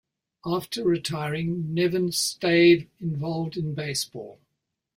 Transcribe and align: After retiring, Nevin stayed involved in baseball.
After 0.47 0.83
retiring, 0.83 1.75
Nevin 1.75 2.11
stayed 2.11 2.89
involved 2.99 3.55
in 3.55 3.75
baseball. 3.75 4.39